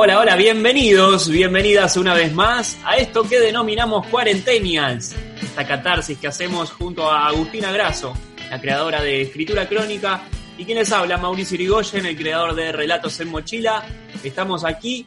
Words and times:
Hola, 0.00 0.20
hola, 0.20 0.36
bienvenidos, 0.36 1.28
bienvenidas 1.28 1.96
una 1.96 2.14
vez 2.14 2.32
más 2.32 2.78
a 2.84 2.98
esto 2.98 3.28
que 3.28 3.40
denominamos 3.40 4.06
Cuarentenials, 4.06 5.16
esta 5.42 5.66
catarsis 5.66 6.16
que 6.18 6.28
hacemos 6.28 6.70
junto 6.70 7.10
a 7.10 7.26
Agustina 7.26 7.72
Grasso, 7.72 8.14
la 8.48 8.60
creadora 8.60 9.02
de 9.02 9.22
Escritura 9.22 9.68
Crónica, 9.68 10.22
y 10.56 10.64
quien 10.64 10.78
les 10.78 10.92
habla, 10.92 11.18
Mauricio 11.18 11.56
Irigoyen, 11.56 12.06
el 12.06 12.16
creador 12.16 12.54
de 12.54 12.70
Relatos 12.70 13.18
en 13.18 13.28
Mochila. 13.28 13.84
Estamos 14.22 14.64
aquí, 14.64 15.04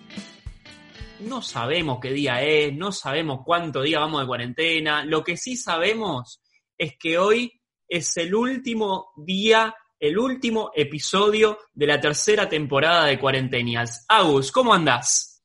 no 1.21 1.41
sabemos 1.41 1.99
qué 2.01 2.11
día 2.11 2.43
es, 2.43 2.75
no 2.75 2.91
sabemos 2.91 3.43
cuánto 3.45 3.83
día 3.83 3.99
vamos 3.99 4.19
de 4.19 4.27
cuarentena, 4.27 5.05
lo 5.05 5.23
que 5.23 5.37
sí 5.37 5.55
sabemos 5.55 6.41
es 6.77 6.97
que 6.99 7.17
hoy 7.17 7.49
es 7.87 8.17
el 8.17 8.35
último 8.35 9.11
día 9.15 9.73
el 10.01 10.17
último 10.17 10.71
episodio 10.73 11.59
de 11.73 11.85
la 11.85 12.01
tercera 12.01 12.49
temporada 12.49 13.05
de 13.05 13.19
Cuarentenials. 13.19 14.03
Agus, 14.09 14.51
¿cómo 14.51 14.73
andás? 14.73 15.43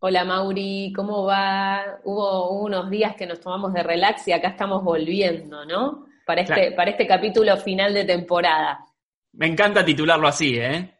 Hola 0.00 0.26
Mauri, 0.26 0.92
¿cómo 0.94 1.24
va? 1.24 1.98
Hubo 2.04 2.60
unos 2.60 2.90
días 2.90 3.16
que 3.16 3.26
nos 3.26 3.40
tomamos 3.40 3.72
de 3.72 3.82
relax 3.82 4.28
y 4.28 4.32
acá 4.32 4.48
estamos 4.48 4.84
volviendo, 4.84 5.64
¿no? 5.64 6.06
Para 6.26 6.42
este, 6.42 6.54
Claro. 6.54 6.76
para 6.76 6.90
este 6.90 7.06
capítulo 7.06 7.56
final 7.56 7.94
de 7.94 8.04
temporada. 8.04 8.78
Me 9.32 9.46
encanta 9.46 9.82
titularlo 9.82 10.28
así, 10.28 10.58
¿eh? 10.58 10.94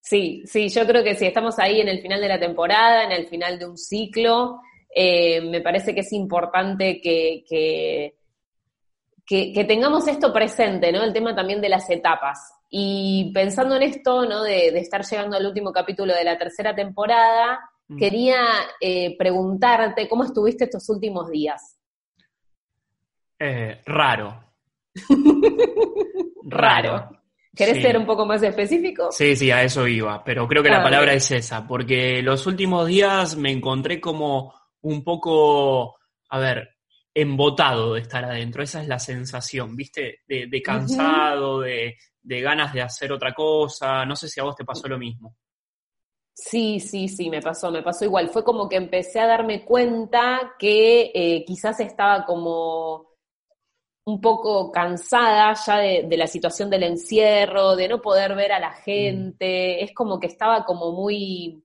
Sí, 0.00 0.42
sí, 0.46 0.68
yo 0.68 0.84
creo 0.84 1.04
que 1.04 1.14
sí, 1.14 1.26
estamos 1.26 1.60
ahí 1.60 1.80
en 1.80 1.88
el 1.88 2.00
final 2.00 2.20
de 2.20 2.28
la 2.28 2.40
temporada, 2.40 3.04
en 3.04 3.12
el 3.12 3.28
final 3.28 3.56
de 3.56 3.66
un 3.66 3.78
ciclo. 3.78 4.60
Eh, 4.92 5.40
me 5.42 5.60
parece 5.60 5.94
que 5.94 6.00
es 6.00 6.12
importante 6.12 7.00
que, 7.00 7.44
que, 7.48 8.17
que- 9.28 9.52
que 9.52 9.64
tengamos 9.64 10.08
esto 10.08 10.32
presente, 10.32 10.90
¿no? 10.90 11.04
El 11.04 11.12
tema 11.12 11.34
también 11.36 11.60
de 11.60 11.68
las 11.68 11.88
etapas. 11.90 12.38
Y 12.70 13.30
pensando 13.34 13.76
en 13.76 13.82
esto, 13.82 14.24
¿no? 14.24 14.42
De, 14.42 14.72
de 14.72 14.78
estar 14.80 15.04
llegando 15.04 15.36
al 15.36 15.44
último 15.46 15.70
capítulo 15.72 16.14
de 16.14 16.24
la 16.24 16.38
tercera 16.38 16.74
temporada, 16.74 17.60
Mm. 17.90 17.96
quería 17.98 18.36
eh, 18.80 19.16
preguntarte 19.18 20.08
cómo 20.08 20.24
estuviste 20.24 20.64
estos 20.64 20.88
últimos 20.90 21.30
días. 21.30 21.78
Eh, 23.38 23.80
raro. 23.86 24.44
Raro. 26.44 27.10
¿Querés 27.54 27.76
Sí. 27.76 27.82
ser 27.82 27.96
un 27.98 28.06
poco 28.06 28.24
más 28.24 28.42
específico? 28.42 29.10
Sí, 29.10 29.34
sí, 29.36 29.50
a 29.50 29.62
eso 29.62 29.86
iba, 29.88 30.22
pero 30.22 30.46
creo 30.46 30.62
que 30.62 30.68
la 30.70 30.80
Ah, 30.80 30.82
palabra 30.84 31.06
bien. 31.12 31.16
es 31.18 31.30
esa, 31.32 31.66
porque 31.66 32.22
los 32.22 32.46
últimos 32.46 32.86
días 32.86 33.36
me 33.36 33.50
encontré 33.50 34.00
como 34.00 34.54
un 34.82 35.02
poco, 35.02 35.96
a 36.30 36.38
ver, 36.38 36.68
embotado 37.20 37.94
de 37.94 38.00
estar 38.00 38.24
adentro, 38.24 38.62
esa 38.62 38.82
es 38.82 38.88
la 38.88 38.98
sensación, 38.98 39.74
¿viste? 39.76 40.20
De, 40.26 40.46
de 40.46 40.62
cansado, 40.62 41.60
de, 41.60 41.96
de 42.22 42.40
ganas 42.40 42.72
de 42.72 42.82
hacer 42.82 43.12
otra 43.12 43.32
cosa, 43.32 44.04
no 44.04 44.14
sé 44.16 44.28
si 44.28 44.40
a 44.40 44.44
vos 44.44 44.56
te 44.56 44.64
pasó 44.64 44.88
lo 44.88 44.98
mismo. 44.98 45.36
Sí, 46.32 46.78
sí, 46.78 47.08
sí, 47.08 47.30
me 47.30 47.42
pasó, 47.42 47.70
me 47.72 47.82
pasó 47.82 48.04
igual. 48.04 48.28
Fue 48.28 48.44
como 48.44 48.68
que 48.68 48.76
empecé 48.76 49.18
a 49.18 49.26
darme 49.26 49.64
cuenta 49.64 50.54
que 50.56 51.10
eh, 51.12 51.44
quizás 51.44 51.80
estaba 51.80 52.24
como 52.24 53.08
un 54.04 54.20
poco 54.20 54.70
cansada 54.70 55.52
ya 55.66 55.78
de, 55.78 56.04
de 56.08 56.16
la 56.16 56.28
situación 56.28 56.70
del 56.70 56.84
encierro, 56.84 57.74
de 57.74 57.88
no 57.88 58.00
poder 58.00 58.36
ver 58.36 58.52
a 58.52 58.60
la 58.60 58.72
gente. 58.72 59.82
Es 59.82 59.92
como 59.92 60.20
que 60.20 60.28
estaba 60.28 60.64
como 60.64 60.92
muy... 60.92 61.62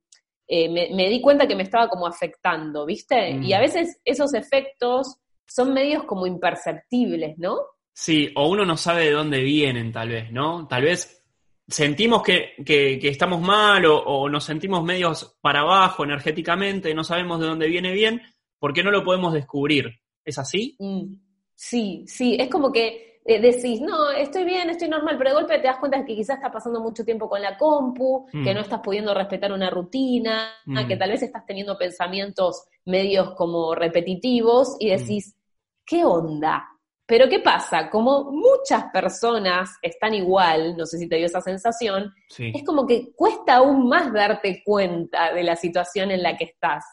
eh, 0.48 0.68
me, 0.70 0.90
me 0.94 1.08
di 1.08 1.22
cuenta 1.22 1.48
que 1.48 1.56
me 1.56 1.64
estaba 1.64 1.88
como 1.88 2.08
afectando, 2.08 2.86
¿viste? 2.86 3.36
Mm. 3.36 3.44
Y 3.44 3.54
a 3.54 3.60
veces 3.60 4.02
esos 4.04 4.34
efectos 4.34 5.20
son 5.48 5.74
medios 5.74 6.04
como 6.06 6.26
imperceptibles, 6.28 7.38
¿no? 7.38 7.58
Sí, 7.94 8.32
o 8.36 8.50
uno 8.50 8.66
no 8.66 8.76
sabe 8.78 9.06
de 9.06 9.12
dónde 9.12 9.42
vienen, 9.42 9.92
tal 9.92 10.10
vez, 10.10 10.32
¿no? 10.32 10.68
Tal 10.68 10.84
vez 10.84 11.24
sentimos 11.68 12.24
que, 12.24 12.54
que- 12.66 12.98
que 13.00 13.08
estamos 13.10 13.40
mal 13.42 13.86
o, 13.86 13.98
o 13.98 14.30
nos 14.30 14.44
sentimos 14.44 14.84
medios 14.84 15.38
para 15.42 15.62
abajo 15.62 16.04
energéticamente, 16.04 16.94
no 16.94 17.04
sabemos 17.04 17.40
de 17.40 17.48
dónde 17.48 17.68
viene 17.68 17.92
bien, 17.94 18.22
porque 18.60 18.84
no 18.84 18.92
lo 18.92 19.04
podemos 19.04 19.34
descubrir. 19.34 19.92
¿Es 20.26 20.38
así? 20.40 20.76
Mm, 20.80 21.16
Sí, 21.56 22.04
sí, 22.08 22.36
es 22.40 22.50
como 22.50 22.72
que 22.72 23.13
eh, 23.26 23.40
decís, 23.40 23.80
no, 23.82 24.12
estoy 24.12 24.44
bien, 24.44 24.70
estoy 24.70 24.90
normal, 24.90 25.18
pero 25.18 25.30
de 25.32 25.36
golpe 25.36 25.58
te 25.60 25.68
das 25.68 25.78
cuenta 25.78 25.98
de 26.00 26.06
que 26.06 26.16
quizás 26.16 26.38
estás 26.38 26.52
pasando 26.52 26.82
mucho 26.82 27.06
tiempo 27.06 27.30
con 27.30 27.42
la 27.42 27.58
compu, 27.58 28.28
Mm. 28.34 28.44
que 28.44 28.54
no 28.54 28.62
estás 28.62 28.82
pudiendo 28.82 29.14
respetar 29.14 29.52
una 29.54 29.70
rutina, 29.70 30.50
Mm. 30.66 30.88
que 30.88 30.98
tal 30.98 31.10
vez 31.12 31.24
estás 31.24 31.46
teniendo 31.46 31.78
pensamientos 31.78 32.66
medios 32.86 33.32
como 33.36 33.74
repetitivos 33.76 34.76
y 34.80 34.90
decís, 34.90 35.36
¿qué 35.86 36.04
onda? 36.04 36.68
Pero 37.06 37.28
¿qué 37.30 37.40
pasa? 37.40 37.90
Como 37.90 38.32
muchas 38.32 38.86
personas 38.92 39.70
están 39.82 40.14
igual, 40.14 40.76
no 40.78 40.86
sé 40.86 40.98
si 40.98 41.08
te 41.10 41.18
dio 41.18 41.26
esa 41.26 41.42
sensación, 41.42 42.14
Sí. 42.30 42.52
es 42.56 42.64
como 42.66 42.88
que 42.88 43.14
cuesta 43.16 43.56
aún 43.58 43.88
más 43.90 44.12
darte 44.14 44.62
cuenta 44.66 45.34
de 45.34 45.44
la 45.44 45.56
situación 45.58 46.12
en 46.12 46.24
la 46.24 46.38
que 46.38 46.46
estás. 46.46 46.86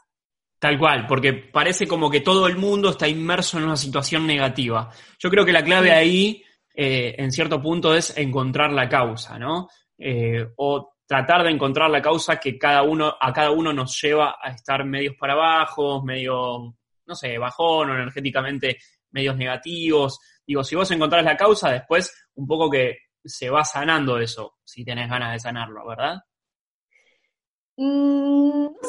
Tal 0.61 0.79
cual, 0.79 1.07
porque 1.07 1.33
parece 1.33 1.89
como 1.89 2.11
que 2.11 2.21
todo 2.21 2.47
el 2.47 2.59
mundo 2.59 2.91
está 2.91 3.09
inmerso 3.09 3.57
en 3.57 3.65
una 3.65 3.79
situación 3.79 4.27
negativa. 4.27 4.91
Yo 5.19 5.31
creo 5.31 5.43
que 5.43 5.55
la 5.55 5.65
clave 5.65 5.91
ahí, 5.91 6.45
eh, 6.75 7.15
en 7.17 7.33
cierto 7.33 7.63
punto, 7.63 7.95
es 7.95 8.15
encontrar 8.19 8.71
la 8.71 8.87
causa, 8.87 9.39
¿no? 9.39 9.69
Eh, 9.97 10.47
o 10.57 10.93
tratar 11.07 11.45
de 11.45 11.51
encontrar 11.51 11.91
la 11.91 12.03
causa 12.03 12.39
que 12.39 12.59
cada 12.59 12.83
uno, 12.83 13.17
a 13.19 13.33
cada 13.33 13.53
uno 13.53 13.73
nos 13.73 13.99
lleva 14.03 14.37
a 14.39 14.51
estar 14.51 14.85
medios 14.85 15.17
para 15.19 15.33
abajo, 15.33 16.05
medio, 16.05 16.75
no 17.07 17.15
sé, 17.15 17.39
bajón 17.39 17.91
o 17.91 17.95
energéticamente 17.95 18.77
medios 19.13 19.37
negativos. 19.37 20.21
Digo, 20.47 20.63
si 20.63 20.77
vos 20.77 20.91
encontrás 20.91 21.25
la 21.25 21.39
causa, 21.39 21.71
después 21.71 22.29
un 22.35 22.47
poco 22.47 22.69
que 22.69 22.99
se 23.25 23.49
va 23.49 23.65
sanando 23.65 24.19
eso, 24.19 24.59
si 24.63 24.85
tenés 24.85 25.09
ganas 25.09 25.33
de 25.33 25.41
sanarlo, 25.41 25.87
¿verdad? 25.87 26.19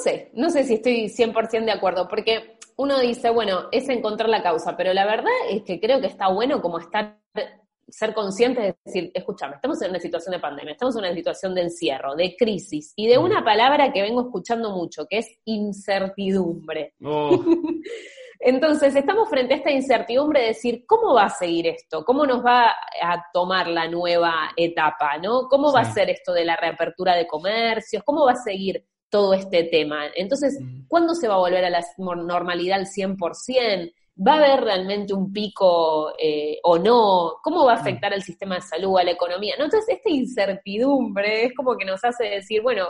Mm, 0.02 0.04
No 0.04 0.04
sé, 0.04 0.32
no 0.34 0.50
sé 0.50 0.64
si 0.64 0.74
estoy 0.76 1.10
100% 1.10 1.66
de 1.66 1.72
acuerdo, 1.72 2.08
porque 2.08 2.58
uno 2.78 3.00
dice, 3.00 3.30
bueno, 3.30 3.68
es 3.72 3.88
encontrar 3.90 4.30
la 4.30 4.42
causa, 4.42 4.76
pero 4.76 4.94
la 4.94 5.06
verdad 5.06 5.32
es 5.50 5.64
que 5.64 5.80
creo 5.80 6.02
que 6.02 6.08
está 6.08 6.30
bueno 6.30 6.62
como 6.62 6.80
estar, 6.80 7.20
ser 7.88 8.14
consciente 8.14 8.62
de 8.62 8.76
decir, 8.84 9.12
escúchame, 9.14 9.56
estamos 9.56 9.82
en 9.82 9.92
una 9.92 10.00
situación 10.00 10.32
de 10.34 10.40
pandemia, 10.40 10.72
estamos 10.72 10.96
en 10.96 11.04
una 11.04 11.14
situación 11.14 11.54
de 11.54 11.62
encierro, 11.62 12.16
de 12.16 12.36
crisis, 12.36 12.94
y 12.96 13.08
de 13.08 13.18
una 13.18 13.44
palabra 13.44 13.92
que 13.92 14.02
vengo 14.02 14.22
escuchando 14.22 14.72
mucho, 14.72 15.06
que 15.08 15.20
es 15.20 15.40
incertidumbre. 15.46 16.96
Oh, 17.04 17.44
Entonces, 18.44 18.96
estamos 18.96 19.30
frente 19.30 19.54
a 19.54 19.58
esta 19.58 19.70
incertidumbre 19.70 20.42
de 20.42 20.48
decir, 20.48 20.84
¿cómo 20.88 21.14
va 21.14 21.26
a 21.26 21.30
seguir 21.30 21.68
esto? 21.68 22.04
¿Cómo 22.04 22.26
nos 22.26 22.44
va 22.44 22.72
a 22.72 23.26
tomar 23.32 23.68
la 23.68 23.88
nueva 23.88 24.50
etapa? 24.58 25.20
¿no? 25.20 25.48
¿Cómo 25.48 25.72
va 25.72 25.82
a 25.82 25.94
ser 25.94 26.10
esto 26.10 26.34
de 26.34 26.46
la 26.46 26.56
reapertura 26.56 27.16
de 27.16 27.28
comercios? 27.28 28.02
¿Cómo 28.04 28.26
va 28.26 28.32
a 28.32 28.44
seguir 28.44 28.84
todo 29.12 29.36
este 29.36 29.66
tema? 29.66 30.08
Entonces. 30.16 30.58
¿cuándo 30.92 31.16
se 31.16 31.30
va 31.30 31.36
a 31.36 31.40
volver 31.40 31.64
a 31.64 31.70
la 31.70 31.86
normalidad 31.98 32.80
al 32.80 32.86
100%? 32.86 33.94
¿Va 34.28 34.34
a 34.34 34.36
haber 34.36 34.62
realmente 34.62 35.14
un 35.14 35.32
pico 35.32 36.12
eh, 36.20 36.60
o 36.64 36.78
no? 36.78 37.36
¿Cómo 37.42 37.64
va 37.64 37.76
a 37.76 37.78
afectar 37.78 38.12
al 38.14 38.24
sistema 38.24 38.56
de 38.56 38.62
salud, 38.62 39.00
a 39.00 39.06
la 39.06 39.12
economía? 39.12 39.56
¿No? 39.58 39.64
Entonces, 39.64 39.96
esta 39.96 40.10
incertidumbre 40.10 41.46
es 41.46 41.54
como 41.56 41.78
que 41.78 41.86
nos 41.86 42.04
hace 42.04 42.26
decir, 42.26 42.62
bueno, 42.62 42.88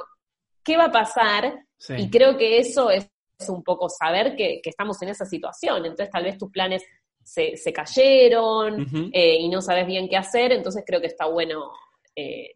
¿qué 0.64 0.78
va 0.78 0.86
a 0.86 0.92
pasar? 0.92 1.64
sí. 1.78 1.94
Y 1.96 2.10
creo 2.10 2.36
que 2.38 2.58
eso 2.58 2.90
es 2.90 3.08
un 3.48 3.64
poco 3.64 3.88
saber 3.88 4.36
que, 4.36 4.62
que 4.64 4.72
estamos 4.72 5.00
en 5.04 5.10
esa 5.10 5.26
situación. 5.26 5.78
Entonces, 5.86 6.10
tal 6.10 6.24
vez 6.24 6.40
tus 6.40 6.50
planes 6.50 6.84
se, 7.24 7.56
se 7.56 7.72
cayeron 7.72 8.88
eh, 9.14 9.38
y 9.40 9.48
no 9.48 9.62
sabes 9.62 9.86
bien 9.86 10.10
qué 10.10 10.18
hacer. 10.18 10.52
Entonces, 10.52 10.84
creo 10.88 11.00
que 11.00 11.08
está 11.08 11.28
bueno 11.28 11.72
eh, 12.16 12.56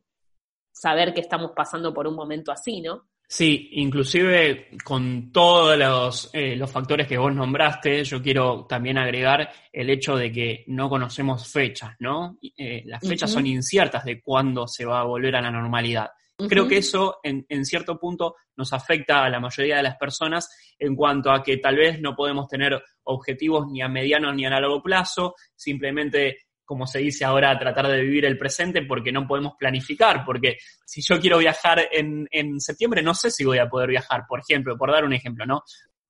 saber 0.72 1.13
que 1.13 1.22
estamos 1.22 1.51
pasando 1.56 1.94
por 1.94 2.07
un 2.07 2.16
momento 2.16 2.51
así, 2.51 2.81
¿no? 2.81 3.07
Sí, 3.27 3.69
inclusive 3.74 4.69
con 4.83 5.31
todos 5.31 5.77
los, 5.77 6.30
eh, 6.33 6.56
los 6.56 6.72
factores 6.72 7.07
que 7.07 7.18
vos 7.18 7.33
nombraste, 7.33 8.04
yo 8.04 8.22
quiero 8.22 8.66
también 8.68 8.98
agregar 8.98 9.51
el 9.72 9.89
hecho 9.89 10.16
de 10.16 10.31
que 10.31 10.63
no 10.68 10.89
conocemos 10.89 11.51
fechas, 11.51 11.95
¿no? 12.00 12.38
Eh, 12.56 12.83
las 12.86 13.01
fechas 13.07 13.31
son 13.31 13.48
inciertas 13.48 14.06
de 14.06 14.22
cuándo 14.22 14.68
se 14.68 14.86
va 14.86 15.00
a 15.01 15.06
volver 15.06 15.36
a 15.36 15.42
la 15.42 15.51
normalidad. 15.51 16.10
Creo 16.50 16.68
que 16.68 16.77
eso 16.77 17.19
en, 17.24 17.45
en 17.48 17.66
cierto 17.66 17.98
punto 17.98 18.36
nos 18.57 18.74
afecta 18.74 19.24
a 19.24 19.30
la 19.30 19.39
mayoría 19.39 19.77
de 19.77 19.83
las 19.83 19.95
personas 19.95 20.50
en 20.77 20.95
cuanto 20.95 21.31
a 21.31 21.42
que 21.42 21.57
tal 21.57 21.77
vez 21.77 22.01
no 22.01 22.13
podemos 22.13 22.48
tener 22.48 22.83
objetivos 23.04 23.68
ni 23.72 23.81
a 23.81 23.88
mediano 23.88 24.33
ni 24.33 24.45
a 24.45 24.50
largo 24.50 24.83
plazo, 24.83 25.36
simplemente 25.56 26.39
como 26.65 26.88
se 26.88 27.00
dice 27.00 27.23
ahora, 27.23 27.57
tratar 27.57 27.88
de 27.88 28.01
vivir 28.01 28.25
el 28.25 28.38
presente 28.38 28.81
porque 28.81 29.12
no 29.12 29.27
podemos 29.27 29.53
planificar, 29.57 30.25
porque 30.25 30.57
si 30.85 31.01
yo 31.01 31.19
quiero 31.19 31.38
viajar 31.38 31.88
en, 31.91 32.27
en 32.31 32.59
septiembre, 32.59 33.01
no 33.01 33.13
sé 33.13 33.31
si 33.31 33.45
voy 33.45 33.59
a 33.59 33.69
poder 33.69 33.89
viajar, 33.89 34.23
por 34.27 34.39
ejemplo, 34.39 34.77
por 34.77 34.91
dar 34.91 35.06
un 35.06 35.13
ejemplo, 35.13 35.45
¿no? 35.45 35.63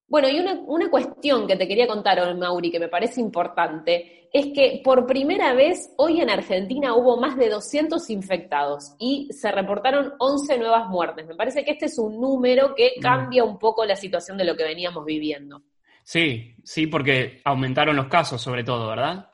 Bueno, 0.08 0.30
y 0.30 0.40
una, 0.40 0.54
una, 0.54 0.90
cuestión 0.90 1.48
que 1.48 1.56
te 1.56 1.68
quería 1.68 1.88
contar, 1.88 2.36
Mauri, 2.36 2.72
que 2.72 2.80
me 2.80 2.90
parece 2.90 3.20
importante, 3.20 4.30
es 4.32 4.48
que 4.54 4.82
por 4.84 5.08
primera 5.08 5.54
vez 5.54 5.94
hoy 5.98 6.22
en 6.22 6.30
Argentina 6.30 6.94
hubo 6.94 7.18
más 7.18 7.38
de 7.38 7.50
200 7.50 8.10
infectados 8.10 8.94
y 9.00 9.30
se 9.32 9.52
reportaron 9.52 10.14
11 10.20 10.60
nuevas 10.60 10.90
muertes. 10.90 11.26
Me 11.26 11.36
parece 11.36 11.64
que 11.64 11.72
este 11.72 11.86
es 11.86 11.98
un 11.98 12.20
número 12.20 12.76
que 12.76 12.94
mm. 12.98 13.02
cambia 13.02 13.44
un 13.44 13.58
poco 13.58 13.84
la 13.86 13.96
situación 13.96 14.38
de 14.38 14.46
lo 14.46 14.56
que 14.56 14.64
veníamos 14.64 15.06
viviendo. 15.06 15.64
Sí, 16.04 16.56
sí, 16.64 16.86
porque 16.86 17.42
aumentaron 17.44 17.96
los 17.96 18.08
casos 18.08 18.42
sobre 18.42 18.64
todo, 18.64 18.88
¿verdad? 18.90 19.32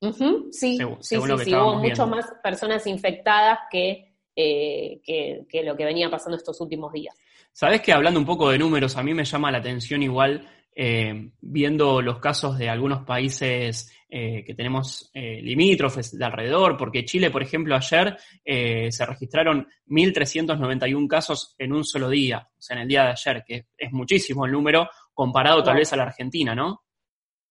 Sí, 0.00 0.12
sí, 0.50 0.78
sí, 1.00 1.16
sí, 1.44 1.54
hubo 1.54 1.76
muchas 1.76 2.08
más 2.08 2.26
personas 2.42 2.86
infectadas 2.86 3.60
que, 3.70 4.14
eh, 4.34 5.00
que, 5.02 5.46
que 5.48 5.62
lo 5.62 5.76
que 5.76 5.84
venía 5.84 6.10
pasando 6.10 6.36
estos 6.36 6.60
últimos 6.60 6.92
días. 6.92 7.14
Sabes 7.52 7.80
que 7.80 7.92
hablando 7.92 8.20
un 8.20 8.26
poco 8.26 8.50
de 8.50 8.58
números, 8.58 8.96
a 8.96 9.02
mí 9.02 9.14
me 9.14 9.24
llama 9.24 9.50
la 9.50 9.58
atención 9.58 10.02
igual 10.02 10.46
eh, 10.74 11.30
viendo 11.40 12.02
los 12.02 12.18
casos 12.18 12.58
de 12.58 12.68
algunos 12.68 13.04
países 13.06 13.90
eh, 14.10 14.44
que 14.44 14.54
tenemos 14.54 15.10
limítrofes 15.14 16.16
de 16.16 16.24
alrededor, 16.24 16.76
porque 16.76 17.06
Chile, 17.06 17.30
por 17.30 17.42
ejemplo, 17.42 17.74
ayer 17.74 18.16
se 18.44 19.06
registraron 19.06 19.66
1.391 19.88 21.08
casos 21.08 21.54
en 21.58 21.72
un 21.72 21.82
solo 21.82 22.10
día, 22.10 22.46
o 22.46 22.60
sea, 22.60 22.76
en 22.76 22.82
el 22.82 22.88
día 22.88 23.04
de 23.04 23.10
ayer, 23.12 23.44
que 23.46 23.66
es 23.78 23.92
muchísimo 23.92 24.44
el 24.44 24.52
número 24.52 24.90
comparado 25.14 25.62
tal 25.62 25.76
vez 25.76 25.90
a 25.94 25.96
la 25.96 26.02
Argentina, 26.02 26.54
¿no? 26.54 26.85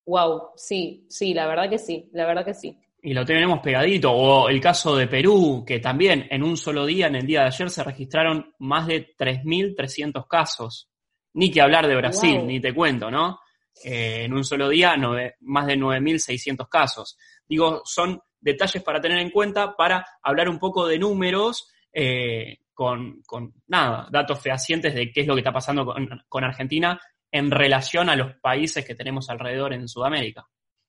Wow, 0.06 0.50
sí, 0.56 1.06
sí, 1.08 1.34
la 1.34 1.46
verdad 1.46 1.68
que 1.68 1.78
sí, 1.78 2.08
la 2.12 2.26
verdad 2.26 2.44
que 2.44 2.54
sí 2.54 2.78
y 3.06 3.14
lo 3.14 3.24
tenemos 3.24 3.60
pegadito. 3.60 4.10
O 4.10 4.48
el 4.48 4.60
caso 4.60 4.96
de 4.96 5.06
Perú, 5.06 5.62
que 5.64 5.78
también 5.78 6.26
en 6.28 6.42
un 6.42 6.56
solo 6.56 6.84
día, 6.84 7.06
en 7.06 7.14
el 7.14 7.24
día 7.24 7.42
de 7.42 7.46
ayer, 7.46 7.70
se 7.70 7.84
registraron 7.84 8.52
más 8.58 8.88
de 8.88 9.14
3.300 9.16 10.26
casos. 10.26 10.90
Ni 11.34 11.48
que 11.52 11.60
hablar 11.60 11.86
de 11.86 11.94
Brasil, 11.94 12.44
ni 12.44 12.58
te 12.58 12.74
cuento, 12.74 13.08
¿no? 13.08 13.38
Eh, 13.84 14.24
en 14.24 14.32
un 14.32 14.42
solo 14.42 14.68
día, 14.68 14.96
más 15.42 15.66
de 15.68 15.76
9.600 15.76 16.68
casos. 16.68 17.16
Digo, 17.46 17.82
son 17.84 18.20
detalles 18.40 18.82
para 18.82 19.00
tener 19.00 19.18
en 19.18 19.30
cuenta 19.30 19.76
para 19.76 20.04
hablar 20.20 20.48
un 20.48 20.58
poco 20.58 20.88
de 20.88 20.98
números 20.98 21.70
eh, 21.92 22.58
con, 22.74 23.22
nada, 23.68 24.08
datos 24.10 24.40
fehacientes 24.40 24.92
de 24.96 25.12
qué 25.12 25.20
es 25.20 25.28
lo 25.28 25.34
que 25.34 25.42
está 25.42 25.52
pasando 25.52 25.94
con 26.28 26.42
Argentina 26.42 27.00
en 27.30 27.50
relación 27.50 28.08
a 28.08 28.16
los 28.16 28.34
países 28.36 28.84
que 28.84 28.94
tenemos 28.94 29.28
alrededor 29.30 29.72
en 29.72 29.88
Sudamérica. 29.88 30.46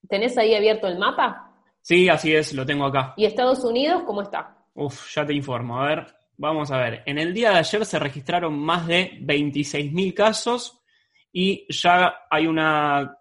¿Tenés 0.07 0.37
ahí 0.37 0.55
abierto 0.55 0.87
el 0.87 0.97
mapa? 0.97 1.53
Sí, 1.81 2.09
así 2.09 2.35
es, 2.35 2.53
lo 2.53 2.65
tengo 2.65 2.85
acá. 2.85 3.13
¿Y 3.17 3.25
Estados 3.25 3.63
Unidos 3.63 4.03
cómo 4.05 4.21
está? 4.21 4.57
Uf, 4.73 5.13
ya 5.13 5.25
te 5.25 5.33
informo. 5.33 5.81
A 5.81 5.87
ver, 5.87 6.07
vamos 6.37 6.71
a 6.71 6.77
ver. 6.77 7.03
En 7.05 7.17
el 7.17 7.33
día 7.33 7.51
de 7.51 7.59
ayer 7.59 7.85
se 7.85 7.99
registraron 7.99 8.57
más 8.59 8.87
de 8.87 9.19
26.000 9.21 10.13
casos 10.13 10.81
y 11.31 11.65
ya 11.69 12.13
hay 12.29 12.47
una 12.47 13.17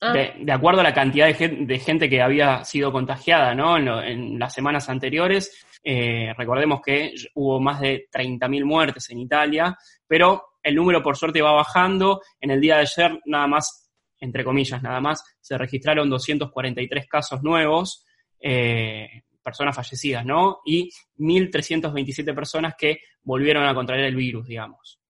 Ah. 0.00 0.12
De, 0.12 0.52
acuerdo 0.52 0.80
a 0.80 0.84
la 0.84 0.94
cantidad 0.94 1.26
de, 1.26 1.78
gente 1.78 2.08
que 2.08 2.22
había 2.22 2.64
sido 2.64 2.92
contagiada 2.92 3.54
¿no? 3.54 3.76
en, 3.76 4.38
las 4.38 4.54
semanas 4.54 4.88
anteriores. 4.88 5.66
Eh, 5.82 6.32
recordemos 6.36 6.80
que 6.80 7.14
hubo 7.34 7.60
más 7.60 7.80
de 7.80 8.08
30.000 8.12 8.64
muertes 8.64 9.10
en 9.10 9.18
Italia, 9.18 9.76
pero 10.06 10.50
el 10.62 10.76
número 10.76 11.02
por 11.02 11.16
suerte 11.16 11.42
va 11.42 11.52
bajando. 11.52 12.20
En 12.40 12.52
el 12.52 12.60
día 12.60 12.76
de 12.76 12.82
ayer, 12.82 13.20
nada 13.26 13.48
más, 13.48 13.90
entre 14.20 14.44
comillas, 14.44 14.80
nada 14.82 15.00
más, 15.00 15.24
se 15.40 15.58
registraron 15.58 16.08
243 16.08 17.08
casos 17.08 17.42
nuevos, 17.42 18.04
eh, 18.40 19.22
personas 19.42 19.74
fallecidas, 19.74 20.24
¿no? 20.24 20.60
Y 20.64 20.90
1.327 21.18 22.34
personas 22.34 22.74
que 22.78 22.98
volvieron 23.22 23.66
a 23.66 23.74
contraer 23.74 24.04
el 24.04 24.14
virus, 24.14 24.46
digamos. 24.46 25.00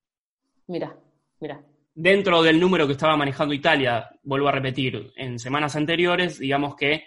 Mira, 0.66 0.96
mira 1.40 1.62
dentro 2.00 2.42
del 2.42 2.60
número 2.60 2.86
que 2.86 2.92
estaba 2.92 3.16
manejando 3.16 3.52
Italia, 3.52 4.08
vuelvo 4.22 4.46
a 4.46 4.52
repetir, 4.52 5.12
en 5.16 5.36
semanas 5.36 5.74
anteriores, 5.74 6.38
digamos 6.38 6.76
que, 6.76 7.02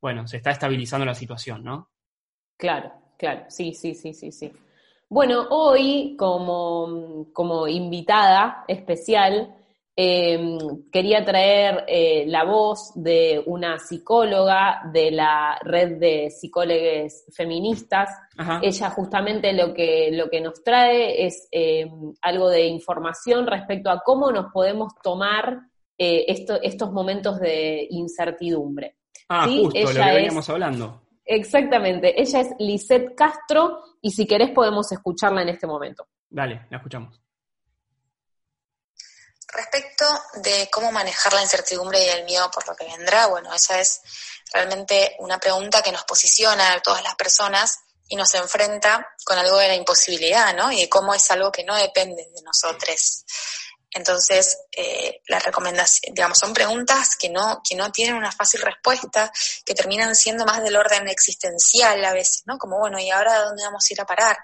bueno, 0.00 0.26
se 0.26 0.38
está 0.38 0.50
estabilizando 0.50 1.04
la 1.04 1.14
situación, 1.14 1.62
¿no? 1.62 1.90
Claro, 2.56 2.90
claro, 3.18 3.44
sí, 3.48 3.74
sí, 3.74 3.94
sí, 3.94 4.14
sí, 4.14 4.32
sí. 4.32 4.50
Bueno, 5.10 5.46
hoy 5.50 6.16
como, 6.18 7.26
como 7.34 7.68
invitada 7.68 8.64
especial 8.66 9.54
Em, 9.94 10.58
quería 10.90 11.22
traer 11.22 11.84
eh, 11.86 12.24
la 12.26 12.44
voz 12.44 12.92
de 12.94 13.42
una 13.44 13.78
psicóloga 13.78 14.80
de 14.90 15.10
la 15.10 15.58
red 15.62 15.98
de 15.98 16.30
psicólogos 16.30 17.26
feministas. 17.34 18.08
Ella 18.62 18.88
justamente 18.88 19.52
lo 19.52 19.74
que, 19.74 20.08
lo 20.12 20.30
que 20.30 20.40
nos 20.40 20.64
trae 20.64 21.26
es 21.26 21.46
em, 21.50 22.14
algo 22.22 22.48
de 22.48 22.66
información 22.68 23.46
respecto 23.46 23.90
a 23.90 24.00
cómo 24.02 24.32
nos 24.32 24.50
podemos 24.50 24.94
tomar 25.02 25.60
eh, 25.98 26.24
estos 26.26 26.90
momentos 26.90 27.38
de 27.38 27.86
incertidumbre. 27.90 28.96
Ah, 29.28 29.46
justo, 29.46 29.78
lo 29.78 29.90
que 29.90 30.14
veníamos 30.14 30.48
hablando. 30.48 31.02
Exactamente, 31.24 32.20
ella 32.20 32.40
es 32.40 32.54
Lisette 32.58 33.14
Castro 33.14 33.78
y 34.00 34.10
si 34.10 34.26
querés 34.26 34.50
podemos 34.50 34.90
escucharla 34.90 35.42
en 35.42 35.50
este 35.50 35.66
momento. 35.66 36.08
Dale, 36.28 36.66
la 36.70 36.78
escuchamos. 36.78 37.21
Respecto 39.52 40.06
de 40.36 40.70
cómo 40.70 40.90
manejar 40.90 41.34
la 41.34 41.42
incertidumbre 41.42 42.02
y 42.02 42.08
el 42.08 42.24
miedo 42.24 42.50
por 42.50 42.66
lo 42.66 42.74
que 42.74 42.86
vendrá, 42.86 43.26
bueno, 43.26 43.52
esa 43.52 43.78
es 43.78 44.00
realmente 44.50 45.14
una 45.18 45.38
pregunta 45.38 45.82
que 45.82 45.92
nos 45.92 46.04
posiciona 46.04 46.72
a 46.72 46.80
todas 46.80 47.02
las 47.02 47.14
personas 47.16 47.80
y 48.08 48.16
nos 48.16 48.32
enfrenta 48.34 49.14
con 49.24 49.38
algo 49.38 49.58
de 49.58 49.68
la 49.68 49.74
imposibilidad, 49.74 50.54
¿no? 50.54 50.72
Y 50.72 50.80
de 50.80 50.88
cómo 50.88 51.14
es 51.14 51.30
algo 51.30 51.52
que 51.52 51.64
no 51.64 51.76
depende 51.76 52.28
de 52.34 52.42
nosotros. 52.42 53.24
Entonces, 53.90 54.58
eh, 54.74 55.20
las 55.26 55.44
recomendaciones, 55.44 56.14
digamos, 56.14 56.38
son 56.38 56.54
preguntas 56.54 57.16
que 57.16 57.28
no, 57.28 57.60
que 57.62 57.74
no 57.74 57.92
tienen 57.92 58.14
una 58.14 58.32
fácil 58.32 58.62
respuesta, 58.62 59.30
que 59.66 59.74
terminan 59.74 60.16
siendo 60.16 60.46
más 60.46 60.62
del 60.62 60.76
orden 60.76 61.08
existencial 61.08 62.02
a 62.02 62.14
veces, 62.14 62.42
¿no? 62.46 62.56
Como, 62.56 62.78
bueno, 62.78 62.98
¿y 62.98 63.10
ahora 63.10 63.44
dónde 63.44 63.64
vamos 63.64 63.84
a 63.84 63.92
ir 63.92 64.00
a 64.00 64.06
parar? 64.06 64.38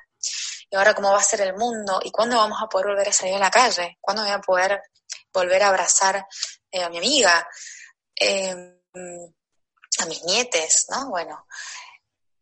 ¿Y 0.71 0.77
ahora 0.77 0.95
cómo 0.95 1.12
va 1.12 1.19
a 1.19 1.23
ser 1.23 1.41
el 1.41 1.55
mundo? 1.55 1.99
¿Y 2.05 2.11
cuándo 2.11 2.37
vamos 2.37 2.59
a 2.62 2.69
poder 2.69 2.88
volver 2.88 3.09
a 3.09 3.12
salir 3.12 3.37
a 3.37 3.38
la 3.38 3.50
calle? 3.50 3.97
¿Cuándo 4.03 4.23
voy 4.23 4.33
a 4.33 4.41
poder 4.41 4.83
volver 5.38 5.62
a 5.62 5.68
abrazar 5.68 6.26
eh, 6.71 6.83
a 6.83 6.88
mi 6.88 6.99
amiga, 6.99 7.49
em, 8.14 8.78
a 10.00 10.07
mis 10.07 10.25
nietes, 10.25 10.87
¿no? 10.90 11.09
Bueno, 11.11 11.47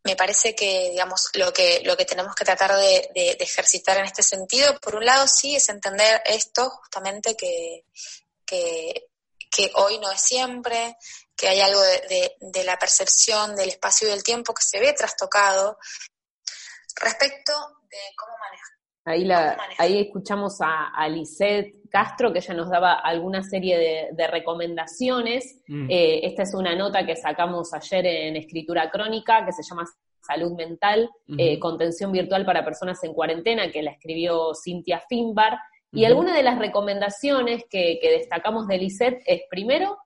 me 0.04 0.16
parece 0.16 0.54
que, 0.54 0.90
digamos, 0.90 1.30
lo 1.34 1.52
que, 1.52 1.80
lo 1.84 1.96
que 1.96 2.04
tenemos 2.04 2.34
que 2.34 2.44
tratar 2.44 2.76
de, 2.76 3.36
ejercitar 3.40 3.98
en 3.98 4.04
este 4.04 4.22
sentido, 4.22 4.78
por 4.80 4.94
un 4.94 5.04
lado 5.04 5.26
sí, 5.26 5.56
es 5.56 5.68
entender 5.68 6.22
esto 6.24 6.70
justamente 6.70 7.36
que, 7.36 7.84
que, 8.44 9.10
hoy 9.74 9.98
no 9.98 10.10
es 10.12 10.20
siempre, 10.20 10.96
que 11.34 11.48
hay 11.48 11.60
algo 11.60 11.80
de, 11.80 12.36
de, 12.40 12.64
la 12.64 12.78
percepción 12.78 13.56
del 13.56 13.70
espacio 13.70 14.06
y 14.06 14.10
del 14.10 14.22
tiempo 14.22 14.52
que 14.54 14.62
se 14.62 14.78
ve 14.78 14.92
trastocado. 14.92 15.78
Respecto 16.94 17.52
de 17.88 17.98
cómo 18.16 18.36
manejar 18.38 18.76
Ahí, 19.06 19.24
la, 19.24 19.56
ahí 19.78 20.00
escuchamos 20.00 20.60
a, 20.60 20.88
a 20.88 21.08
Lisette 21.08 21.88
Castro, 21.88 22.32
que 22.32 22.40
ella 22.40 22.54
nos 22.54 22.68
daba 22.68 22.94
alguna 22.94 23.44
serie 23.44 24.10
de, 24.12 24.26
recomendaciones. 24.26 25.60
Mm. 25.68 25.86
Eh, 25.88 26.26
esta 26.26 26.42
es 26.42 26.54
una 26.54 26.74
nota 26.74 27.06
que 27.06 27.14
sacamos 27.14 27.72
ayer 27.72 28.04
en 28.04 28.34
Escritura 28.34 28.90
Crónica, 28.90 29.46
que 29.46 29.52
se 29.52 29.62
llama 29.62 29.86
Salud 30.20 30.56
Mental, 30.56 31.08
eh, 31.38 31.56
Contención 31.60 32.10
Virtual 32.10 32.44
para 32.44 32.64
Personas 32.64 33.02
en 33.04 33.14
Cuarentena, 33.14 33.70
que 33.70 33.80
la 33.80 33.92
escribió 33.92 34.52
Cintia 34.54 35.00
Finbar. 35.08 35.56
Y 35.92 36.04
alguna 36.04 36.36
de 36.36 36.42
las 36.42 36.58
recomendaciones 36.58 37.64
que, 37.70 38.00
destacamos 38.02 38.66
de 38.66 38.78
Lisette 38.78 39.22
es, 39.24 39.42
primero, 39.48 39.98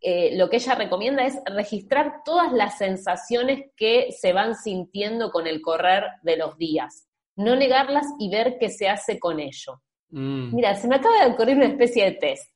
eh, 0.00 0.36
lo 0.36 0.48
que 0.48 0.56
ella 0.56 0.76
recomienda 0.76 1.26
es 1.26 1.40
registrar 1.44 2.22
todas 2.24 2.52
las 2.52 2.78
sensaciones 2.78 3.72
que 3.76 4.12
se 4.12 4.32
van 4.32 4.54
sintiendo 4.54 5.32
con 5.32 5.48
el 5.48 5.60
correr 5.60 6.04
de 6.22 6.36
los 6.36 6.56
días 6.56 7.08
no 7.36 7.56
negarlas 7.56 8.06
y 8.18 8.30
ver 8.30 8.56
qué 8.58 8.68
se 8.68 8.88
hace 8.88 9.18
con 9.18 9.40
ello. 9.40 9.80
Mm. 10.10 10.54
Mira, 10.54 10.74
se 10.74 10.88
me 10.88 10.96
acaba 10.96 11.24
de 11.24 11.32
ocurrir 11.32 11.56
una 11.56 11.66
especie 11.66 12.04
de 12.04 12.12
test. 12.12 12.50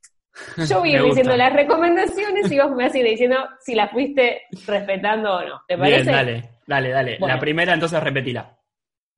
Yo 0.69 0.81
voy 0.81 0.93
a 0.95 0.99
ir 0.99 1.05
diciendo 1.05 1.37
las 1.37 1.53
recomendaciones 1.53 2.51
y 2.51 2.59
vos 2.59 2.71
me 2.71 2.85
vas 2.85 2.95
a 2.95 2.99
ir 2.99 3.07
diciendo 3.07 3.37
si 3.61 3.75
las 3.75 3.91
fuiste 3.91 4.43
respetando 4.67 5.35
o 5.35 5.45
no. 5.45 5.61
¿Te 5.67 5.77
parece? 5.77 6.03
Bien, 6.03 6.15
dale, 6.15 6.51
dale, 6.67 6.91
dale. 6.91 7.19
la 7.19 7.39
primera 7.39 7.75
entonces 7.75 8.03
repetila. 8.03 8.57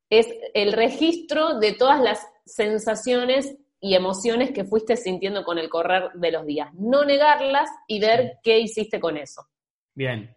Es 0.08 0.28
el 0.54 0.72
registro 0.72 1.58
de 1.58 1.72
todas 1.74 2.00
las 2.00 2.26
sensaciones 2.44 3.56
y 3.80 3.94
emociones 3.94 4.50
que 4.50 4.64
fuiste 4.64 4.96
sintiendo 4.96 5.44
con 5.44 5.58
el 5.58 5.68
correr 5.68 6.10
de 6.14 6.32
los 6.32 6.44
días. 6.46 6.72
No 6.74 7.04
negarlas 7.04 7.70
y 7.86 8.00
ver 8.00 8.38
qué 8.42 8.58
hiciste 8.58 8.98
con 8.98 9.16
eso. 9.16 9.46
Bien. 9.94 10.34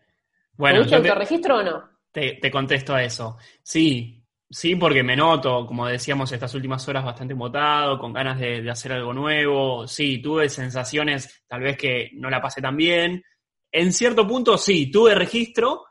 Bueno, 0.55 0.85
¿Te 0.85 0.97
gusta 0.97 1.13
el 1.13 1.17
registro 1.17 1.57
o 1.57 1.63
no? 1.63 1.89
Te, 2.11 2.33
te 2.35 2.51
contesto 2.51 2.93
a 2.93 3.03
eso. 3.03 3.37
Sí, 3.63 4.22
Sí, 4.53 4.75
porque 4.75 5.01
me 5.01 5.15
noto, 5.15 5.65
como 5.65 5.87
decíamos, 5.87 6.31
estas 6.31 6.53
últimas 6.53 6.87
horas 6.87 7.03
bastante 7.03 7.33
mutado, 7.33 7.97
con 7.97 8.13
ganas 8.13 8.39
de, 8.39 8.69
hacer 8.69 8.93
algo 8.93 9.11
nuevo. 9.11 9.87
Sí, 9.87 10.21
tuve 10.21 10.47
sensaciones, 10.47 11.43
tal 11.47 11.61
vez 11.61 11.75
que 11.75 12.11
no 12.13 12.29
la 12.29 12.39
pasé 12.39 12.61
tan 12.61 12.77
bien. 12.77 13.23
En 13.71 13.91
cierto 13.91 14.27
punto, 14.27 14.55
sí, 14.59 14.91
tuve 14.91 15.15
registro, 15.15 15.83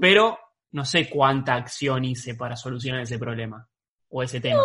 pero 0.00 0.36
no 0.72 0.84
sé 0.84 1.08
cuánta 1.08 1.54
acción 1.54 2.04
hice 2.04 2.34
para 2.34 2.56
solucionar 2.56 3.02
ese 3.02 3.16
problema 3.16 3.64
o 4.08 4.24
ese 4.24 4.40
tema. 4.40 4.64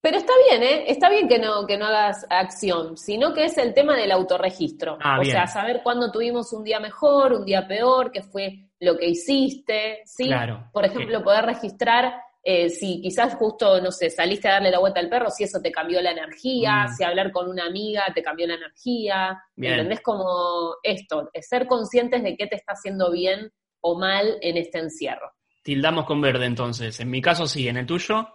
pero 0.00 0.16
está 0.16 0.32
bien, 0.48 0.62
¿eh? 0.62 0.84
Está 0.90 1.10
bien 1.10 1.28
que 1.28 1.38
no, 1.38 1.66
que 1.66 1.76
no 1.76 1.84
hagas 1.84 2.24
acción, 2.30 2.96
sino 2.96 3.34
que 3.34 3.44
es 3.44 3.58
el 3.58 3.74
tema 3.74 3.94
del 3.94 4.10
autorregistro. 4.10 4.96
Ah, 5.02 5.20
o 5.20 5.24
sea, 5.24 5.46
saber 5.46 5.82
cuándo 5.82 6.10
tuvimos 6.10 6.50
un 6.54 6.64
día 6.64 6.80
mejor, 6.80 7.34
un 7.34 7.44
día 7.44 7.68
peor, 7.68 8.10
qué 8.10 8.22
fue 8.22 8.65
lo 8.80 8.96
que 8.96 9.08
hiciste, 9.08 10.02
¿sí? 10.04 10.30
Por 10.72 10.84
ejemplo, 10.84 11.22
poder 11.22 11.44
registrar 11.44 12.14
eh, 12.48 12.70
si 12.70 13.00
quizás 13.00 13.34
justo, 13.34 13.80
no 13.80 13.90
sé, 13.90 14.08
saliste 14.08 14.46
a 14.46 14.52
darle 14.52 14.70
la 14.70 14.78
vuelta 14.78 15.00
al 15.00 15.08
perro, 15.08 15.30
si 15.30 15.42
eso 15.42 15.60
te 15.60 15.72
cambió 15.72 16.00
la 16.00 16.12
energía, 16.12 16.84
mm. 16.84 16.94
si 16.94 17.02
hablar 17.02 17.32
con 17.32 17.48
una 17.50 17.66
amiga 17.66 18.04
te 18.14 18.22
cambió 18.22 18.46
la 18.46 18.54
energía, 18.54 19.42
¿entendés? 19.56 20.00
Como 20.00 20.76
esto, 20.80 21.28
ser 21.40 21.66
conscientes 21.66 22.22
de 22.22 22.36
qué 22.36 22.46
te 22.46 22.54
está 22.54 22.74
haciendo 22.74 23.10
bien 23.10 23.50
o 23.80 23.98
mal 23.98 24.38
en 24.42 24.58
este 24.58 24.78
encierro. 24.78 25.32
Tildamos 25.64 26.04
con 26.04 26.20
verde 26.20 26.46
entonces, 26.46 27.00
en 27.00 27.10
mi 27.10 27.20
caso 27.20 27.48
sí, 27.48 27.66
en 27.66 27.78
el 27.78 27.86
tuyo. 27.86 28.28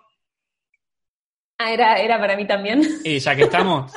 Ah, 1.58 1.72
era, 1.72 1.96
era 1.96 2.20
para 2.20 2.36
mí 2.36 2.46
también. 2.46 2.82
Y 3.06 3.18
ya 3.20 3.34
que 3.34 3.44
estamos. 3.44 3.94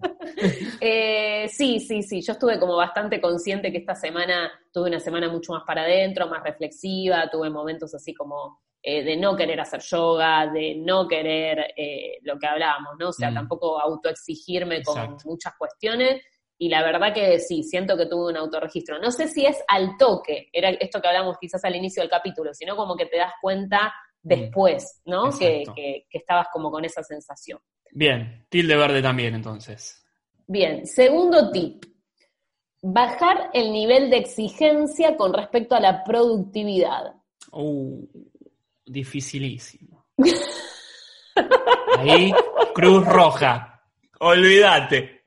Eh, 0.80 1.48
sí, 1.48 1.80
sí, 1.80 2.02
sí. 2.02 2.20
Yo 2.22 2.32
estuve 2.32 2.58
como 2.58 2.76
bastante 2.76 3.20
consciente 3.20 3.72
que 3.72 3.78
esta 3.78 3.94
semana 3.94 4.50
tuve 4.72 4.88
una 4.88 5.00
semana 5.00 5.28
mucho 5.28 5.52
más 5.52 5.64
para 5.66 5.82
adentro, 5.82 6.28
más 6.28 6.42
reflexiva, 6.42 7.28
tuve 7.30 7.50
momentos 7.50 7.94
así 7.94 8.14
como 8.14 8.60
eh, 8.82 9.02
de 9.02 9.16
no 9.16 9.36
querer 9.36 9.60
hacer 9.60 9.80
yoga, 9.80 10.46
de 10.46 10.76
no 10.76 11.08
querer 11.08 11.74
eh, 11.76 12.18
lo 12.22 12.38
que 12.38 12.46
hablábamos, 12.46 12.94
¿no? 12.98 13.08
O 13.08 13.12
sea, 13.12 13.30
mm. 13.30 13.34
tampoco 13.34 13.80
autoexigirme 13.80 14.82
con 14.82 15.16
muchas 15.24 15.54
cuestiones. 15.58 16.22
Y 16.60 16.68
la 16.68 16.82
verdad 16.82 17.12
que 17.12 17.38
sí, 17.38 17.62
siento 17.62 17.96
que 17.96 18.06
tuve 18.06 18.30
un 18.30 18.36
autorregistro. 18.36 18.98
No 18.98 19.10
sé 19.10 19.28
si 19.28 19.46
es 19.46 19.62
al 19.68 19.96
toque, 19.96 20.48
era 20.52 20.70
esto 20.70 21.00
que 21.00 21.08
hablamos 21.08 21.36
quizás 21.40 21.64
al 21.64 21.76
inicio 21.76 22.02
del 22.02 22.10
capítulo, 22.10 22.52
sino 22.54 22.76
como 22.76 22.96
que 22.96 23.06
te 23.06 23.16
das 23.16 23.32
cuenta 23.40 23.92
mm. 24.22 24.28
después, 24.28 25.02
¿no? 25.04 25.30
Que, 25.36 25.64
que, 25.74 26.06
que 26.08 26.18
estabas 26.18 26.48
como 26.52 26.70
con 26.70 26.84
esa 26.84 27.02
sensación. 27.02 27.60
Bien, 27.90 28.46
tilde 28.48 28.76
verde 28.76 29.02
también 29.02 29.34
entonces. 29.34 30.07
Bien, 30.48 30.86
segundo 30.86 31.50
tip. 31.50 31.84
Bajar 32.80 33.50
el 33.52 33.70
nivel 33.70 34.08
de 34.08 34.16
exigencia 34.16 35.14
con 35.16 35.34
respecto 35.34 35.74
a 35.74 35.80
la 35.80 36.02
productividad. 36.02 37.14
Uh, 37.52 38.06
dificilísimo. 38.86 40.06
Ahí, 41.98 42.32
Cruz 42.74 43.06
Roja. 43.06 43.82
Olvídate. 44.20 45.22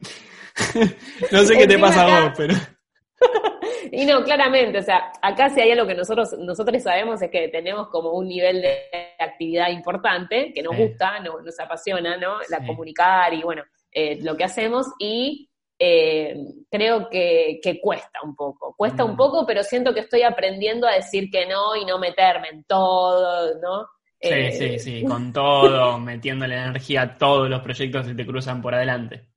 no 1.31 1.39
sé 1.43 1.55
qué 1.55 1.67
te 1.67 1.77
pasa 1.77 2.05
a 2.05 2.23
vos, 2.23 2.33
pero. 2.35 2.55
Y 3.93 4.05
no, 4.05 4.23
claramente, 4.23 4.79
o 4.79 4.83
sea, 4.83 5.11
acá 5.21 5.49
si 5.49 5.59
hay 5.59 5.71
algo 5.71 5.85
que 5.85 5.95
nosotros, 5.95 6.31
nosotros 6.39 6.81
sabemos 6.81 7.21
es 7.21 7.29
que 7.29 7.49
tenemos 7.49 7.89
como 7.89 8.11
un 8.11 8.25
nivel 8.25 8.61
de 8.61 8.77
actividad 9.19 9.69
importante, 9.69 10.53
que 10.53 10.63
nos 10.63 10.77
gusta, 10.77 11.19
nos, 11.19 11.59
apasiona, 11.59 12.15
¿no? 12.15 12.37
La 12.49 12.65
comunicar 12.65 13.33
y 13.33 13.41
bueno, 13.41 13.63
eh, 13.91 14.19
lo 14.21 14.35
que 14.37 14.43
hacemos 14.43 14.87
y 14.99 15.49
eh, 15.83 16.35
creo 16.69 17.09
que, 17.09 17.59
cuesta 17.81 18.19
un 18.23 18.35
poco, 18.35 18.75
cuesta 18.77 19.03
un 19.03 19.13
mm. 19.13 19.17
poco, 19.17 19.45
pero 19.47 19.63
siento 19.63 19.93
que 19.95 20.01
estoy 20.01 20.21
aprendiendo 20.21 20.87
a 20.87 20.93
decir 20.93 21.29
que 21.31 21.47
no 21.47 21.75
y 21.75 21.85
no 21.85 21.97
meterme 21.97 22.49
en 22.49 22.63
todo, 22.65 23.59
¿no? 23.59 23.87
Sí, 24.21 24.29
eh, 24.29 24.51
sí, 24.51 24.79
sí, 24.79 25.03
con 25.07 25.33
todo, 25.33 25.97
metiéndole 25.97 26.55
energía 26.55 27.01
a 27.01 27.17
todos 27.17 27.49
los 27.49 27.61
proyectos 27.61 28.07
que 28.07 28.13
te 28.13 28.25
cruzan 28.27 28.61
por 28.61 28.75
adelante. 28.75 29.31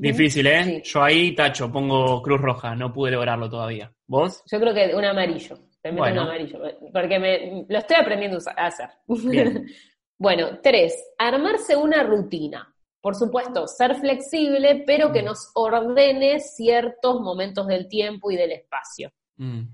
Difícil, 0.00 0.46
¿eh? 0.46 0.82
Yo 0.82 1.02
ahí, 1.02 1.32
tacho, 1.32 1.70
pongo 1.70 2.20
cruz 2.20 2.40
roja, 2.40 2.74
no 2.74 2.92
pude 2.92 3.12
lograrlo 3.12 3.48
todavía. 3.48 3.92
¿Vos? 4.08 4.42
Yo 4.50 4.58
creo 4.58 4.74
que 4.74 4.94
un 4.96 5.04
amarillo, 5.04 5.58
te 5.80 5.92
meto 5.92 6.10
un 6.10 6.18
amarillo, 6.18 6.58
porque 6.92 7.18
me, 7.20 7.66
lo 7.68 7.78
estoy 7.78 7.96
aprendiendo 8.00 8.38
a 8.56 8.66
hacer. 8.66 8.88
bueno, 10.18 10.58
tres, 10.60 11.12
armarse 11.18 11.76
una 11.76 12.02
rutina. 12.02 12.73
Por 13.04 13.16
supuesto, 13.16 13.68
ser 13.68 13.96
flexible, 13.96 14.82
pero 14.86 15.12
que 15.12 15.20
mm. 15.20 15.26
nos 15.26 15.50
ordene 15.52 16.40
ciertos 16.40 17.20
momentos 17.20 17.66
del 17.66 17.86
tiempo 17.86 18.30
y 18.30 18.36
del 18.36 18.52
espacio. 18.52 19.12
Mm. 19.36 19.64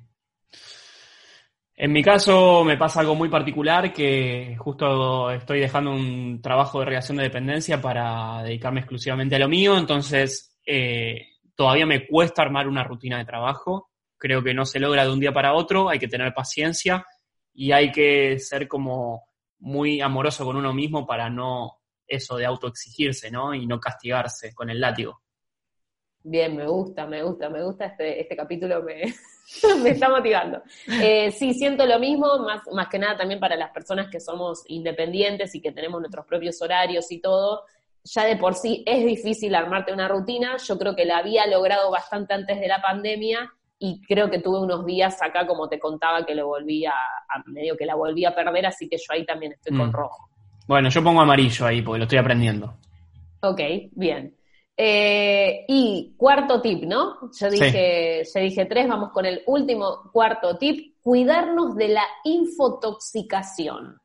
En 1.77 1.93
mi 1.93 2.03
caso 2.03 2.65
me 2.65 2.77
pasa 2.77 2.99
algo 2.99 3.15
muy 3.15 3.29
particular 3.29 3.93
que 3.93 4.57
justo 4.59 5.31
estoy 5.31 5.61
dejando 5.61 5.93
un 5.93 6.43
trabajo 6.43 6.81
de 6.81 6.87
relación 6.87 7.19
de 7.19 7.23
dependencia 7.23 7.81
para 7.81 8.43
dedicarme 8.43 8.81
exclusivamente 8.81 9.37
a 9.37 9.39
lo 9.39 9.49
mío, 9.49 9.79
entonces 9.79 10.59
eh, 10.67 11.37
todavía 11.55 11.87
me 11.87 12.09
cuesta 12.09 12.43
armar 12.43 12.67
una 12.67 12.83
rutina 12.83 13.19
de 13.19 13.27
trabajo. 13.27 13.91
Creo 14.19 14.43
que 14.43 14.55
no 14.55 14.65
se 14.65 14.81
logra 14.81 15.05
de 15.05 15.13
un 15.13 15.21
día 15.21 15.33
para 15.33 15.55
otro, 15.55 15.89
hay 15.89 16.01
que 16.01 16.09
tener 16.09 16.35
paciencia 16.35 17.07
y 17.55 17.71
hay 17.71 17.93
que 17.93 18.41
ser 18.41 18.67
como 18.67 19.23
muy 19.61 20.01
amoroso 20.01 20.45
con 20.45 20.57
uno 20.57 20.75
mismo 20.75 21.07
para 21.07 21.31
no 21.31 21.80
eso 22.11 22.37
de 22.37 22.47
autoexigirse, 22.47 23.31
¿no? 23.31 23.55
Y 23.55 23.67
no 23.67 23.79
castigarse 23.79 24.55
con 24.55 24.69
el 24.71 24.81
látigo. 24.81 25.21
Bien, 26.23 26.55
me 26.55 26.67
gusta, 26.67 27.07
me 27.07 27.23
gusta, 27.23 27.49
me 27.49 27.63
gusta 27.63 27.87
este, 27.87 28.21
este 28.21 28.37
capítulo, 28.37 28.83
me, 28.83 29.03
me 29.83 29.91
está 29.91 30.11
motivando. 30.11 30.63
Eh, 31.03 31.31
sí, 31.31 31.55
siento 31.55 31.87
lo 31.87 31.99
mismo, 31.99 32.39
más, 32.41 32.63
más 32.73 32.89
que 32.89 32.99
nada 32.99 33.17
también 33.17 33.41
para 33.41 33.57
las 33.57 33.71
personas 33.71 34.09
que 34.11 34.21
somos 34.21 34.63
independientes 34.67 35.55
y 35.55 35.63
que 35.63 35.73
tenemos 35.73 36.01
nuestros 36.01 36.27
propios 36.27 36.61
horarios 36.61 37.11
y 37.11 37.21
todo. 37.21 37.65
Ya 38.05 38.25
de 38.25 38.37
por 38.37 38.55
sí 38.55 38.83
es 38.87 39.05
difícil 39.05 39.55
armarte 39.55 39.93
una 39.93 40.09
rutina. 40.09 40.57
Yo 40.59 40.79
creo 40.79 40.95
que 40.95 41.07
la 41.07 41.19
había 41.19 41.47
logrado 41.47 41.91
bastante 41.91 42.35
antes 42.35 42.61
de 42.61 42.69
la 42.69 42.83
pandemia 42.83 43.51
y 43.79 44.03
creo 44.03 44.31
que 44.31 44.41
tuve 44.41 44.61
unos 44.61 44.85
días 44.85 45.23
acá, 45.23 45.47
como 45.47 45.69
te 45.71 45.79
contaba, 45.79 46.27
que 46.27 46.35
lo 46.35 46.47
volví 46.47 46.85
a, 46.85 46.95
medio 47.47 47.77
que 47.79 47.87
la 47.87 47.95
volví 47.95 48.27
a 48.27 48.35
perder, 48.35 48.67
así 48.67 48.91
que 48.91 48.99
yo 48.99 49.05
ahí 49.09 49.25
también 49.25 49.53
estoy 49.53 49.75
con 49.77 49.89
mm. 49.89 49.93
rojo. 49.93 50.29
Bueno, 50.71 50.89
yo 50.89 51.03
pongo 51.03 51.21
amarillo 51.21 51.67
ahí 51.67 51.83
porque 51.83 51.99
lo 51.99 52.05
estoy 52.05 52.19
aprendiendo. 52.19 52.77
Ok, 53.41 53.61
bien. 53.91 54.37
Eh, 54.77 55.65
y 55.67 56.15
cuarto 56.17 56.63
tip, 56.63 56.85
¿no? 56.85 57.29
Yo 57.37 57.51
dije, 57.51 58.23
ya 58.33 58.41
dije 58.41 58.67
tres, 58.67 58.87
vamos 58.87 59.11
con 59.11 59.27
el 59.27 59.43
último 59.49 60.09
cuarto 60.13 60.57
tip, 60.59 60.95
cuidarnos 61.03 61.75
de 61.75 61.89
la 61.89 62.05
infotoxicación. 62.23 64.01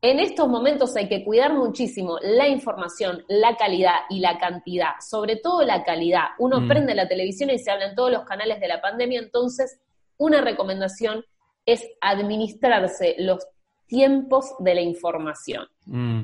En 0.00 0.20
estos 0.20 0.48
momentos 0.48 0.96
hay 0.96 1.06
que 1.06 1.22
cuidar 1.22 1.52
muchísimo 1.52 2.16
la 2.22 2.48
información, 2.48 3.22
la 3.28 3.56
calidad 3.56 3.96
y 4.08 4.20
la 4.20 4.38
cantidad, 4.38 4.92
sobre 5.06 5.36
todo 5.36 5.60
la 5.64 5.84
calidad. 5.84 6.28
Uno 6.38 6.62
mm. 6.62 6.68
prende 6.68 6.94
la 6.94 7.06
televisión 7.06 7.50
y 7.50 7.58
se 7.58 7.70
habla 7.70 7.90
en 7.90 7.94
todos 7.94 8.10
los 8.10 8.24
canales 8.24 8.58
de 8.58 8.68
la 8.68 8.80
pandemia, 8.80 9.20
entonces 9.20 9.82
una 10.16 10.40
recomendación 10.40 11.22
es 11.66 11.86
administrarse 12.00 13.16
los 13.18 13.46
tiempos 13.90 14.54
de 14.60 14.74
la 14.74 14.80
información. 14.80 15.66
Mm. 15.86 16.22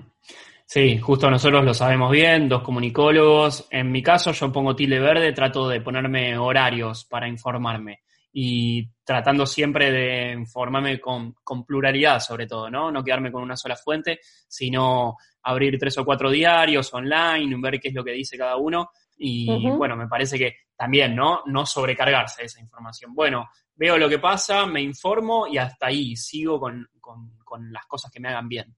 Sí, 0.64 0.98
justo 0.98 1.30
nosotros 1.30 1.64
lo 1.64 1.74
sabemos 1.74 2.10
bien, 2.10 2.48
dos 2.48 2.62
comunicólogos. 2.62 3.68
En 3.70 3.90
mi 3.92 4.02
caso, 4.02 4.32
yo 4.32 4.52
pongo 4.52 4.74
tilde 4.74 4.98
verde, 4.98 5.32
trato 5.32 5.68
de 5.68 5.80
ponerme 5.80 6.38
horarios 6.38 7.04
para 7.04 7.28
informarme. 7.28 8.00
y 8.38 8.86
tratando 9.02 9.46
siempre 9.46 9.90
de 9.90 10.32
informarme 10.32 11.00
con, 11.00 11.34
con, 11.42 11.64
pluralidad 11.64 12.20
sobre 12.20 12.46
todo, 12.46 12.68
¿no? 12.68 12.90
No 12.90 13.02
quedarme 13.02 13.32
con 13.32 13.42
una 13.42 13.56
sola 13.56 13.76
fuente, 13.76 14.18
sino 14.46 15.16
abrir 15.42 15.78
tres 15.78 15.96
o 15.96 16.04
cuatro 16.04 16.30
diarios 16.30 16.92
online, 16.92 17.56
ver 17.58 17.80
qué 17.80 17.88
es 17.88 17.94
lo 17.94 18.04
que 18.04 18.12
dice 18.12 18.36
cada 18.36 18.56
uno 18.56 18.90
y 19.18 19.70
bueno, 19.70 19.96
me 19.96 20.08
parece 20.08 20.38
que 20.38 20.56
también, 20.76 21.16
¿no? 21.16 21.42
No 21.46 21.64
sobrecargarse 21.64 22.42
de 22.42 22.46
esa 22.46 22.60
información. 22.60 23.14
Bueno, 23.14 23.48
veo 23.74 23.96
lo 23.96 24.08
que 24.08 24.18
pasa, 24.18 24.66
me 24.66 24.82
informo 24.82 25.46
y 25.46 25.58
hasta 25.58 25.86
ahí 25.86 26.16
sigo 26.16 26.60
con, 26.60 26.86
con, 27.00 27.35
con 27.46 27.72
las 27.72 27.86
cosas 27.86 28.12
que 28.12 28.20
me 28.20 28.28
hagan 28.28 28.48
bien. 28.48 28.76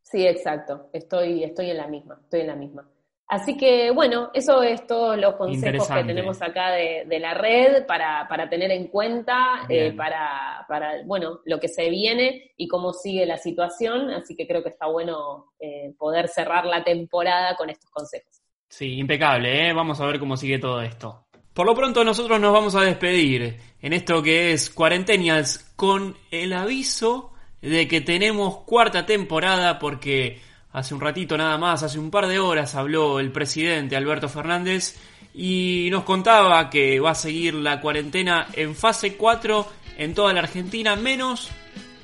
Sí, 0.00 0.26
exacto. 0.26 0.88
Estoy, 0.92 1.44
estoy 1.44 1.70
en 1.70 1.76
la 1.76 1.88
misma, 1.88 2.18
estoy 2.22 2.40
en 2.40 2.46
la 2.46 2.56
misma. 2.56 2.88
Así 3.28 3.56
que 3.56 3.90
bueno, 3.90 4.30
eso 4.32 4.62
es 4.62 4.86
todos 4.86 5.18
los 5.18 5.34
consejos 5.34 5.88
que 5.88 6.04
tenemos 6.04 6.40
acá 6.42 6.70
de, 6.70 7.18
la 7.18 7.34
red 7.34 7.84
para, 7.84 8.28
para, 8.28 8.48
tener 8.48 8.70
en 8.70 8.86
cuenta, 8.86 9.66
eh, 9.68 9.92
para, 9.92 10.64
para, 10.68 11.02
bueno, 11.04 11.40
lo 11.44 11.58
que 11.58 11.66
se 11.66 11.90
viene 11.90 12.52
y 12.56 12.68
cómo 12.68 12.92
sigue 12.92 13.26
la 13.26 13.36
situación. 13.36 14.10
Así 14.10 14.36
que 14.36 14.46
creo 14.46 14.62
que 14.62 14.68
está 14.68 14.86
bueno 14.86 15.52
eh, 15.58 15.92
poder 15.98 16.28
cerrar 16.28 16.66
la 16.66 16.84
temporada 16.84 17.56
con 17.56 17.68
estos 17.68 17.90
consejos. 17.90 18.40
Sí, 18.68 18.96
impecable, 18.96 19.68
¿eh? 19.68 19.72
Vamos 19.72 20.00
a 20.00 20.06
ver 20.06 20.20
cómo 20.20 20.36
sigue 20.36 20.60
todo 20.60 20.80
esto. 20.80 21.26
Por 21.52 21.66
lo 21.66 21.74
pronto 21.74 22.04
nosotros 22.04 22.38
nos 22.38 22.52
vamos 22.52 22.76
a 22.76 22.82
despedir 22.82 23.56
en 23.80 23.92
esto 23.92 24.22
que 24.22 24.52
es 24.52 24.70
Cuarentenials 24.70 25.72
con 25.74 26.14
el 26.30 26.52
aviso 26.52 27.32
de 27.62 27.88
que 27.88 28.00
tenemos 28.00 28.58
cuarta 28.64 29.06
temporada 29.06 29.78
porque 29.78 30.40
Hace 30.76 30.92
un 30.92 31.00
ratito 31.00 31.38
nada 31.38 31.56
más, 31.56 31.82
hace 31.82 31.98
un 31.98 32.10
par 32.10 32.26
de 32.26 32.38
horas 32.38 32.74
habló 32.74 33.18
el 33.18 33.32
presidente 33.32 33.96
Alberto 33.96 34.28
Fernández 34.28 34.94
y 35.32 35.88
nos 35.90 36.04
contaba 36.04 36.68
que 36.68 37.00
va 37.00 37.12
a 37.12 37.14
seguir 37.14 37.54
la 37.54 37.80
cuarentena 37.80 38.46
en 38.52 38.74
fase 38.74 39.16
4 39.16 39.66
en 39.96 40.12
toda 40.12 40.34
la 40.34 40.40
Argentina, 40.40 40.94
menos 40.94 41.48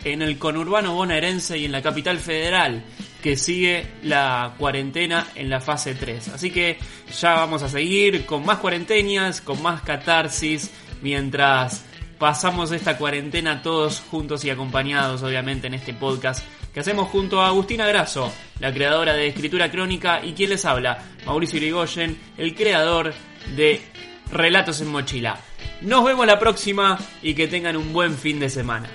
en 0.05 0.23
el 0.23 0.39
conurbano 0.39 0.95
bonaerense 0.95 1.59
y 1.59 1.67
en 1.67 1.73
la 1.73 1.83
capital 1.83 2.19
federal, 2.19 2.83
que 3.23 3.37
sigue 3.37 3.89
la 4.05 4.55
cuarentena 4.57 5.27
en 5.35 5.51
la 5.51 5.61
fase 5.61 5.95
3. 5.95 6.29
Así 6.29 6.51
que 6.51 6.79
ya 7.21 7.35
vamos 7.35 7.63
a 7.63 7.69
seguir 7.69 8.25
con 8.25 8.43
más 8.47 8.57
cuarentenas, 8.57 9.43
con 9.43 9.61
más 9.61 9.83
catarsis, 9.83 10.71
mientras 11.03 11.85
pasamos 12.23 12.71
esta 12.71 12.97
cuarentena 12.99 13.63
todos 13.63 13.99
juntos 13.99 14.45
y 14.45 14.51
acompañados, 14.51 15.25
obviamente, 15.25 15.67
en 15.67 15.75
este 15.75 15.93
podcast 15.93 16.47
que 16.73 16.79
hacemos 16.79 17.09
junto 17.09 17.43
a 17.43 17.49
Agustina 17.49 17.85
Grasso, 17.85 18.33
la 18.61 18.73
creadora 18.73 19.15
de 19.15 19.27
Escritura 19.27 19.73
Crónica, 19.73 20.25
y 20.25 20.33
quien 20.33 20.51
les 20.51 20.65
habla, 20.65 21.03
Mauricio 21.27 21.59
Irigoyen, 21.59 22.17
el 22.39 22.55
creador 22.55 23.13
de 23.57 23.83
Relatos 24.31 24.81
en 24.81 24.93
Mochila. 24.93 25.37
Nos 25.81 26.05
vemos 26.05 26.25
la 26.25 26.39
próxima 26.39 26.97
y 27.23 27.35
que 27.35 27.49
tengan 27.49 27.77
un 27.77 27.93
buen 27.93 28.15
fin 28.17 28.39
de 28.39 28.51
semana. 28.51 28.89